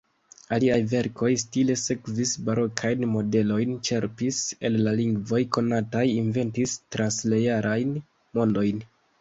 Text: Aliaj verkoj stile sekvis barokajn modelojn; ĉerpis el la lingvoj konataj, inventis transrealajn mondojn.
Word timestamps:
Aliaj 0.55 0.77
verkoj 0.93 1.27
stile 1.41 1.73
sekvis 1.81 2.31
barokajn 2.47 3.05
modelojn; 3.17 3.75
ĉerpis 3.89 4.41
el 4.71 4.79
la 4.87 4.95
lingvoj 5.03 5.43
konataj, 5.59 6.05
inventis 6.15 6.77
transrealajn 6.97 7.97
mondojn. 8.41 8.87